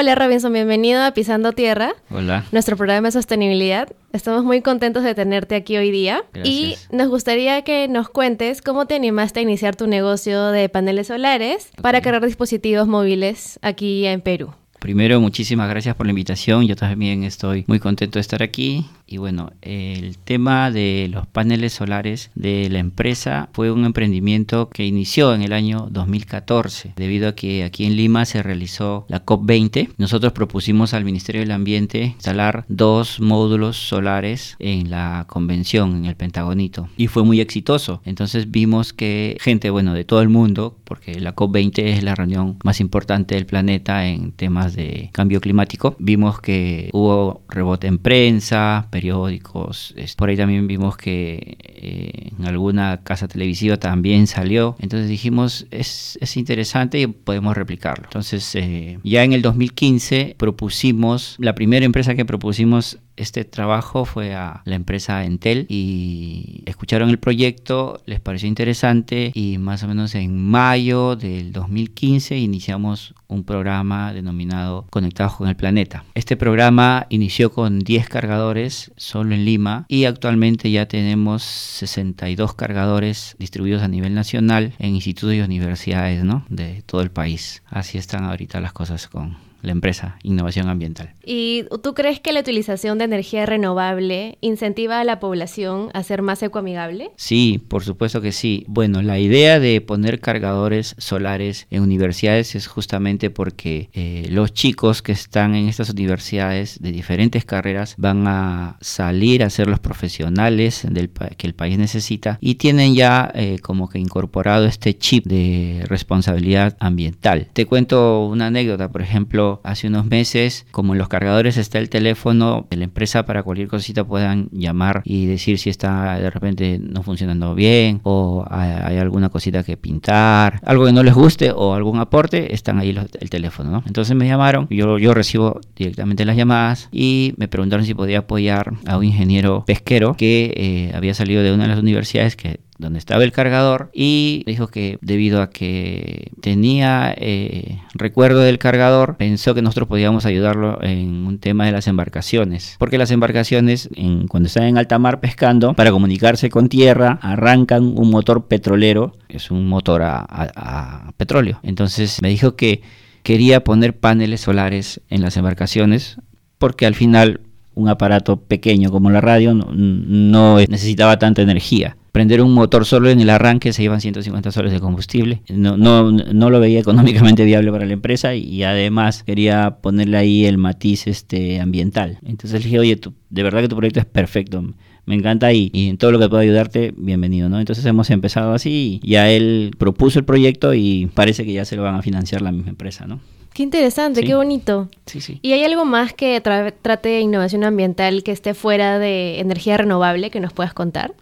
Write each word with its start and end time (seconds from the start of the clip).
Hola 0.00 0.14
Robinson, 0.14 0.52
bienvenido 0.52 1.02
a 1.02 1.10
Pisando 1.10 1.50
Tierra. 1.50 1.92
Hola. 2.12 2.44
Nuestro 2.52 2.76
programa 2.76 3.08
de 3.08 3.12
sostenibilidad. 3.12 3.88
Estamos 4.12 4.44
muy 4.44 4.62
contentos 4.62 5.02
de 5.02 5.12
tenerte 5.12 5.56
aquí 5.56 5.76
hoy 5.76 5.90
día. 5.90 6.22
Y 6.44 6.76
nos 6.92 7.08
gustaría 7.08 7.62
que 7.62 7.88
nos 7.88 8.08
cuentes 8.08 8.62
cómo 8.62 8.86
te 8.86 8.94
animaste 8.94 9.40
a 9.40 9.42
iniciar 9.42 9.74
tu 9.74 9.88
negocio 9.88 10.52
de 10.52 10.68
paneles 10.68 11.08
solares 11.08 11.72
para 11.82 12.00
cargar 12.00 12.24
dispositivos 12.24 12.86
móviles 12.86 13.58
aquí 13.60 14.06
en 14.06 14.20
Perú. 14.20 14.54
Primero, 14.78 15.20
muchísimas 15.20 15.68
gracias 15.68 15.96
por 15.96 16.06
la 16.06 16.10
invitación. 16.10 16.68
Yo 16.68 16.76
también 16.76 17.24
estoy 17.24 17.64
muy 17.66 17.80
contento 17.80 18.18
de 18.18 18.20
estar 18.20 18.40
aquí. 18.40 18.86
Y 19.10 19.16
bueno, 19.16 19.52
el 19.62 20.18
tema 20.18 20.70
de 20.70 21.08
los 21.10 21.26
paneles 21.26 21.72
solares 21.72 22.30
de 22.34 22.68
la 22.68 22.78
empresa 22.78 23.48
fue 23.52 23.72
un 23.72 23.86
emprendimiento 23.86 24.68
que 24.68 24.84
inició 24.84 25.34
en 25.34 25.42
el 25.42 25.54
año 25.54 25.88
2014, 25.90 26.92
debido 26.94 27.30
a 27.30 27.34
que 27.34 27.64
aquí 27.64 27.86
en 27.86 27.96
Lima 27.96 28.26
se 28.26 28.42
realizó 28.42 29.06
la 29.08 29.24
COP20. 29.24 29.94
Nosotros 29.96 30.34
propusimos 30.34 30.92
al 30.92 31.06
Ministerio 31.06 31.40
del 31.40 31.52
Ambiente 31.52 32.04
instalar 32.04 32.66
dos 32.68 33.18
módulos 33.18 33.78
solares 33.78 34.56
en 34.58 34.90
la 34.90 35.24
convención, 35.26 35.96
en 35.96 36.04
el 36.04 36.16
Pentagonito. 36.16 36.88
Y 36.98 37.06
fue 37.06 37.24
muy 37.24 37.40
exitoso. 37.40 38.02
Entonces 38.04 38.50
vimos 38.50 38.92
que 38.92 39.38
gente, 39.40 39.70
bueno, 39.70 39.94
de 39.94 40.04
todo 40.04 40.20
el 40.20 40.28
mundo, 40.28 40.76
porque 40.84 41.18
la 41.18 41.34
COP20 41.34 41.78
es 41.78 42.02
la 42.02 42.14
reunión 42.14 42.58
más 42.62 42.80
importante 42.80 43.36
del 43.36 43.46
planeta 43.46 44.06
en 44.06 44.32
temas 44.32 44.76
de 44.76 45.08
cambio 45.12 45.40
climático, 45.40 45.96
vimos 45.98 46.40
que 46.42 46.90
hubo 46.92 47.40
rebote 47.48 47.86
en 47.86 47.96
prensa, 47.96 48.88
periódicos. 48.98 49.94
Por 50.16 50.28
ahí 50.28 50.36
también 50.36 50.66
vimos 50.66 50.96
que 50.96 51.56
eh, 51.60 52.32
en 52.36 52.46
alguna 52.46 53.04
casa 53.04 53.28
televisiva 53.28 53.76
también 53.76 54.26
salió. 54.26 54.74
Entonces 54.80 55.08
dijimos, 55.08 55.66
es, 55.70 56.18
es 56.20 56.36
interesante 56.36 56.98
y 57.00 57.06
podemos 57.06 57.56
replicarlo. 57.56 58.06
Entonces, 58.06 58.52
eh, 58.56 58.98
ya 59.04 59.22
en 59.22 59.34
el 59.34 59.42
2015 59.42 60.34
propusimos, 60.36 61.36
la 61.38 61.54
primera 61.54 61.86
empresa 61.86 62.16
que 62.16 62.24
propusimos 62.24 62.98
este 63.14 63.44
trabajo 63.44 64.04
fue 64.04 64.34
a 64.34 64.62
la 64.64 64.74
empresa 64.74 65.24
Entel 65.24 65.66
y 65.68 66.62
escucharon 66.66 67.08
el 67.08 67.18
proyecto, 67.18 68.00
les 68.04 68.18
pareció 68.18 68.48
interesante 68.48 69.30
y 69.32 69.58
más 69.58 69.84
o 69.84 69.88
menos 69.88 70.16
en 70.16 70.40
mayo 70.40 71.14
del 71.14 71.52
2015 71.52 72.36
iniciamos 72.36 73.14
un 73.28 73.44
programa 73.44 74.12
denominado 74.12 74.86
Conectados 74.90 75.36
con 75.36 75.48
el 75.48 75.56
Planeta. 75.56 76.04
Este 76.14 76.36
programa 76.36 77.06
inició 77.10 77.52
con 77.52 77.78
10 77.80 78.08
cargadores 78.08 78.92
solo 78.96 79.34
en 79.34 79.44
Lima 79.44 79.84
y 79.88 80.04
actualmente 80.04 80.70
ya 80.70 80.86
tenemos 80.86 81.42
62 81.42 82.54
cargadores 82.54 83.36
distribuidos 83.38 83.82
a 83.82 83.88
nivel 83.88 84.14
nacional 84.14 84.72
en 84.78 84.94
institutos 84.94 85.34
y 85.34 85.40
universidades 85.40 86.24
¿no? 86.24 86.44
de 86.48 86.82
todo 86.86 87.02
el 87.02 87.10
país. 87.10 87.62
Así 87.66 87.98
están 87.98 88.24
ahorita 88.24 88.60
las 88.60 88.72
cosas 88.72 89.08
con 89.08 89.47
la 89.62 89.72
empresa 89.72 90.18
Innovación 90.22 90.68
Ambiental. 90.68 91.14
¿Y 91.24 91.64
tú 91.82 91.94
crees 91.94 92.20
que 92.20 92.32
la 92.32 92.40
utilización 92.40 92.98
de 92.98 93.04
energía 93.04 93.46
renovable 93.46 94.38
incentiva 94.40 95.00
a 95.00 95.04
la 95.04 95.20
población 95.20 95.90
a 95.94 96.02
ser 96.02 96.22
más 96.22 96.42
ecoamigable? 96.42 97.10
Sí, 97.16 97.62
por 97.68 97.84
supuesto 97.84 98.20
que 98.20 98.32
sí. 98.32 98.64
Bueno, 98.68 99.02
la 99.02 99.18
idea 99.18 99.60
de 99.60 99.80
poner 99.80 100.20
cargadores 100.20 100.94
solares 100.98 101.66
en 101.70 101.82
universidades 101.82 102.54
es 102.54 102.66
justamente 102.66 103.30
porque 103.30 103.90
eh, 103.92 104.26
los 104.30 104.52
chicos 104.52 105.02
que 105.02 105.12
están 105.12 105.54
en 105.54 105.68
estas 105.68 105.90
universidades 105.90 106.80
de 106.80 106.92
diferentes 106.92 107.44
carreras 107.44 107.94
van 107.98 108.26
a 108.26 108.76
salir 108.80 109.42
a 109.42 109.50
ser 109.50 109.68
los 109.68 109.80
profesionales 109.80 110.86
del 110.88 111.10
que 111.10 111.46
el 111.46 111.54
país 111.54 111.78
necesita 111.78 112.38
y 112.40 112.56
tienen 112.56 112.94
ya 112.94 113.30
eh, 113.34 113.58
como 113.60 113.88
que 113.88 113.98
incorporado 113.98 114.66
este 114.66 114.96
chip 114.96 115.26
de 115.26 115.84
responsabilidad 115.88 116.76
ambiental. 116.80 117.48
Te 117.52 117.66
cuento 117.66 118.26
una 118.26 118.46
anécdota, 118.46 118.90
por 118.90 119.02
ejemplo, 119.02 119.47
hace 119.64 119.88
unos 119.88 120.06
meses, 120.06 120.66
como 120.70 120.94
en 120.94 120.98
los 120.98 121.08
cargadores 121.08 121.56
está 121.56 121.78
el 121.78 121.88
teléfono 121.88 122.66
de 122.70 122.76
la 122.76 122.84
empresa 122.84 123.24
para 123.24 123.42
cualquier 123.42 123.68
cosita 123.68 124.04
puedan 124.04 124.48
llamar 124.52 125.02
y 125.04 125.26
decir 125.26 125.58
si 125.58 125.70
está 125.70 126.18
de 126.18 126.30
repente 126.30 126.78
no 126.80 127.02
funcionando 127.02 127.54
bien 127.54 128.00
o 128.02 128.44
hay, 128.50 128.98
alguna 128.98 129.28
cosita 129.28 129.62
que 129.62 129.76
pintar, 129.76 130.60
algo 130.64 130.86
que 130.86 130.92
no 130.92 131.02
les 131.02 131.14
guste 131.14 131.52
o 131.52 131.74
algún 131.74 131.98
aporte, 131.98 132.54
están 132.54 132.78
ahí 132.78 132.96
el 133.20 133.30
teléfono, 133.30 133.70
¿no? 133.70 133.82
Entonces 133.86 134.16
me 134.16 134.26
llamaron, 134.26 134.66
yo, 134.70 134.98
yo 134.98 135.14
recibo 135.14 135.60
directamente 135.76 136.24
las 136.24 136.36
llamadas 136.36 136.88
y 136.92 137.34
me 137.36 137.48
preguntaron 137.48 137.86
si 137.86 137.94
podía 137.94 138.20
apoyar 138.20 138.74
a 138.86 138.98
un 138.98 139.04
ingeniero 139.04 139.64
pesquero 139.66 140.14
que 140.14 140.52
eh, 140.56 140.92
había 140.96 141.14
salido 141.14 141.42
de 141.42 141.52
una 141.52 141.64
de 141.64 141.68
las 141.70 141.78
universidades 141.78 142.36
que 142.36 142.60
donde 142.78 143.00
estaba 143.00 143.24
el 143.24 143.32
cargador 143.32 143.90
y 143.92 144.44
dijo 144.46 144.68
que 144.68 144.98
debido 145.00 145.42
a 145.42 145.50
que 145.50 146.30
tenía 146.40 147.12
eh, 147.18 147.80
recuerdo 147.92 148.40
del 148.40 148.58
cargador, 148.58 149.16
pensó 149.16 149.54
que 149.54 149.62
nosotros 149.62 149.88
podíamos 149.88 150.24
ayudarlo 150.26 150.82
en 150.82 151.26
un 151.26 151.38
tema 151.38 151.66
de 151.66 151.72
las 151.72 151.88
embarcaciones. 151.88 152.76
Porque 152.78 152.96
las 152.96 153.10
embarcaciones, 153.10 153.90
cuando 154.28 154.46
están 154.46 154.64
en 154.64 154.78
alta 154.78 154.98
mar 154.98 155.18
pescando, 155.20 155.74
para 155.74 155.90
comunicarse 155.90 156.50
con 156.50 156.68
tierra, 156.68 157.18
arrancan 157.20 157.82
un 157.98 158.10
motor 158.10 158.46
petrolero, 158.46 159.16
es 159.28 159.50
un 159.50 159.68
motor 159.68 160.02
a, 160.04 161.12
petróleo. 161.16 161.58
Entonces 161.64 162.22
me 162.22 162.28
dijo 162.28 162.54
que 162.54 162.82
quería 163.24 163.64
poner 163.64 163.98
paneles 163.98 164.42
solares 164.42 165.00
en 165.10 165.22
las 165.22 165.36
embarcaciones 165.36 166.18
porque 166.58 166.86
al 166.86 166.94
final 166.94 167.40
un 167.74 167.88
aparato 167.88 168.36
pequeño 168.36 168.90
como 168.90 169.10
la 169.10 169.20
radio 169.20 169.54
no 169.54 170.58
necesitaba 170.58 171.18
tanta 171.18 171.42
energía 171.42 171.96
prender 172.18 172.42
un 172.42 172.52
motor 172.52 172.84
solo 172.84 173.10
en 173.10 173.20
el 173.20 173.30
arranque 173.30 173.72
se 173.72 173.80
llevan 173.80 174.00
150 174.00 174.50
soles 174.50 174.72
de 174.72 174.80
combustible. 174.80 175.40
No, 175.48 175.76
no, 175.76 176.10
no 176.10 176.50
lo 176.50 176.58
veía 176.58 176.80
económicamente 176.80 177.44
viable 177.44 177.70
para 177.70 177.86
la 177.86 177.92
empresa 177.92 178.34
y, 178.34 178.64
además 178.64 179.22
quería 179.22 179.76
ponerle 179.80 180.16
ahí 180.16 180.44
el 180.44 180.58
matiz 180.58 181.06
este, 181.06 181.60
ambiental. 181.60 182.18
Entonces 182.26 182.58
le 182.58 182.64
dije, 182.64 182.80
oye, 182.80 183.00
de 183.30 183.42
verdad 183.44 183.60
que 183.60 183.68
tu 183.68 183.76
proyecto 183.76 184.00
es 184.00 184.06
perfecto 184.06 184.64
me 185.06 185.14
encanta 185.14 185.52
y, 185.52 185.70
y, 185.72 185.90
en 185.90 185.96
todo 185.96 186.10
lo 186.10 186.18
que 186.18 186.28
pueda 186.28 186.42
ayudarte, 186.42 186.92
bienvenido, 186.96 187.48
¿no? 187.48 187.60
Entonces 187.60 187.86
hemos 187.86 188.10
empezado 188.10 188.52
así 188.52 189.00
y 189.00 189.08
ya 189.08 189.30
él 189.30 189.70
propuso 189.78 190.18
el 190.18 190.24
proyecto 190.24 190.74
y 190.74 191.08
parece 191.14 191.46
que 191.46 191.52
ya 191.52 191.64
se 191.64 191.76
lo 191.76 191.84
van 191.84 191.94
a 191.94 192.02
financiar 192.02 192.42
la 192.42 192.50
misma 192.50 192.70
empresa, 192.70 193.06
¿no? 193.06 193.20
Qué 193.54 193.62
interesante, 193.62 194.22
qué 194.24 194.34
bonito. 194.34 194.88
Sí, 195.06 195.20
sí. 195.20 195.38
¿Y 195.40 195.52
hay 195.52 195.62
algo 195.62 195.84
más 195.84 196.12
que 196.12 196.40
trate 196.40 197.20
innovación 197.20 197.64
ambiental 197.64 198.22
que 198.22 198.32
esté 198.32 198.54
fuera 198.54 198.98
de 198.98 199.38
energía 199.40 199.76
renovable 199.78 200.30
que 200.30 200.40
nos 200.40 200.52
puedas 200.52 200.74
contar? 200.74 201.14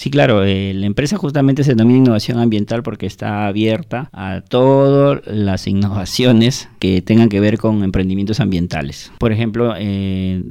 Sí, 0.00 0.10
claro, 0.10 0.46
eh, 0.46 0.72
la 0.72 0.86
empresa 0.86 1.18
justamente 1.18 1.62
se 1.62 1.72
denomina 1.72 1.98
innovación 1.98 2.38
ambiental 2.38 2.82
porque 2.82 3.04
está 3.04 3.46
abierta 3.46 4.08
a 4.14 4.40
todas 4.40 5.20
las 5.26 5.66
innovaciones 5.66 6.70
que 6.78 7.02
tengan 7.02 7.28
que 7.28 7.38
ver 7.38 7.58
con 7.58 7.84
emprendimientos 7.84 8.40
ambientales. 8.40 9.12
Por 9.18 9.30
ejemplo, 9.30 9.74
eh, 9.76 10.42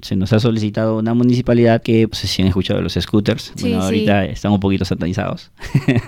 se 0.00 0.16
nos 0.16 0.32
ha 0.32 0.40
solicitado 0.40 0.96
una 0.96 1.12
municipalidad 1.12 1.82
que, 1.82 2.08
pues, 2.08 2.20
si 2.20 2.40
han 2.40 2.48
escuchado 2.48 2.80
los 2.80 2.94
scooters, 2.94 3.52
bueno, 3.60 3.82
ahorita 3.82 4.24
están 4.24 4.52
un 4.52 4.60
poquito 4.60 4.86
satanizados. 4.86 5.50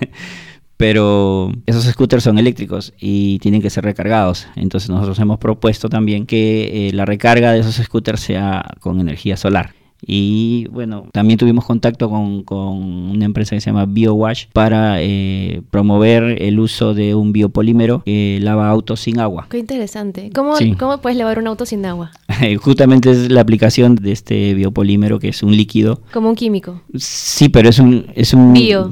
pero 0.75 1.51
esos 1.67 1.83
scooters 1.83 2.23
son 2.23 2.39
eléctricos 2.39 2.93
y 2.99 3.37
tienen 3.37 3.61
que 3.61 3.69
ser 3.69 3.83
recargados. 3.83 4.47
Entonces 4.55 4.89
nosotros 4.89 5.19
hemos 5.19 5.37
propuesto 5.37 5.89
también 5.89 6.25
que 6.25 6.87
eh, 6.87 6.93
la 6.93 7.05
recarga 7.05 7.51
de 7.51 7.59
esos 7.59 7.75
scooters 7.75 8.21
sea 8.21 8.65
con 8.79 8.99
energía 8.99 9.37
solar. 9.37 9.75
Y 10.05 10.67
bueno, 10.71 11.05
también 11.11 11.37
tuvimos 11.37 11.65
contacto 11.65 12.09
con, 12.09 12.43
una 12.49 13.25
empresa 13.25 13.55
que 13.55 13.61
se 13.61 13.69
llama 13.69 13.85
BioWash 13.85 14.47
para 14.53 15.01
eh, 15.01 15.61
promover 15.71 16.41
el 16.41 16.59
uso 16.59 16.93
de 16.93 17.15
un 17.15 17.31
biopolímero 17.31 18.03
que 18.03 18.39
lava 18.41 18.69
autos 18.69 19.01
sin 19.01 19.19
agua. 19.19 19.47
Qué 19.49 19.59
interesante. 19.59 20.31
¿Cómo, 20.33 20.53
¿Cómo 20.77 20.97
puedes 20.99 21.17
lavar 21.17 21.39
un 21.39 21.47
auto 21.47 21.65
sin 21.65 21.85
agua? 21.85 22.11
Justamente 22.61 23.11
es 23.11 23.31
la 23.31 23.41
aplicación 23.41 23.95
de 23.95 24.11
este 24.11 24.53
biopolímero 24.53 25.19
que 25.19 25.29
es 25.29 25.43
un 25.43 25.55
líquido. 25.55 26.01
Como 26.13 26.29
un 26.29 26.35
químico. 26.35 26.81
Sí, 26.95 27.49
pero 27.49 27.69
es 27.69 27.79
un... 27.79 28.07
Es 28.15 28.33
un 28.33 28.53
Bio. 28.53 28.91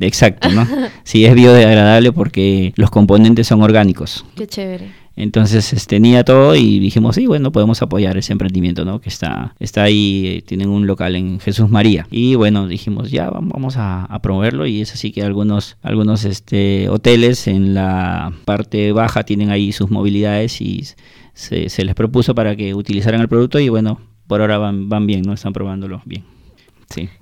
Exacto, 0.00 0.50
¿no? 0.50 0.66
sí, 1.04 1.24
es 1.24 1.34
biodegradable 1.34 2.12
porque 2.12 2.72
los 2.76 2.90
componentes 2.90 3.46
son 3.46 3.62
orgánicos. 3.62 4.24
Qué 4.36 4.46
chévere. 4.46 5.03
Entonces 5.16 5.86
tenía 5.86 6.24
todo 6.24 6.56
y 6.56 6.80
dijimos, 6.80 7.14
sí, 7.14 7.26
bueno, 7.26 7.52
podemos 7.52 7.80
apoyar 7.82 8.16
ese 8.16 8.32
emprendimiento, 8.32 8.84
¿no? 8.84 9.00
Que 9.00 9.08
está, 9.08 9.54
está 9.60 9.84
ahí, 9.84 10.26
eh, 10.26 10.42
tienen 10.42 10.68
un 10.68 10.86
local 10.86 11.14
en 11.14 11.38
Jesús 11.40 11.70
María. 11.70 12.06
Y 12.10 12.34
bueno, 12.34 12.66
dijimos, 12.66 13.10
ya 13.10 13.30
vamos 13.30 13.76
a, 13.76 14.08
promoverlo 14.22 14.66
y 14.66 14.80
es 14.80 14.92
así 14.92 15.12
que 15.12 15.22
algunos, 15.22 15.76
algunos 15.82 16.24
este, 16.24 16.88
hoteles 16.88 17.46
en 17.46 17.74
la 17.74 18.32
parte 18.44 18.92
baja 18.92 19.24
tienen 19.24 19.50
ahí 19.50 19.72
sus 19.72 19.90
movilidades 19.90 20.60
y 20.60 20.84
se, 21.34 21.68
se 21.68 21.84
les 21.84 21.94
propuso 21.94 22.34
para 22.34 22.56
que 22.56 22.74
utilizaran 22.74 23.20
el 23.20 23.28
producto 23.28 23.58
y 23.58 23.68
bueno, 23.68 24.00
por 24.26 24.40
ahora 24.40 24.58
van, 24.58 24.88
van 24.88 25.06
bien, 25.06 25.22
¿no? 25.22 25.32
Están 25.34 25.52
probándolo 25.52 26.00
bien. 26.06 26.33